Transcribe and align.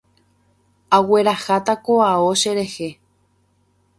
Agueraháta 0.97 1.73
ko 1.85 1.93
ao 2.09 2.27
cherehe. 2.41 2.89